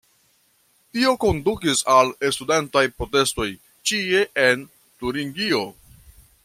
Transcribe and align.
Tio 0.97 1.11
kondukis 1.23 1.83
al 1.97 2.09
studentaj 2.37 2.83
protestoj 3.01 3.49
ĉie 3.91 4.27
en 4.49 4.69
Turingio. 5.03 5.67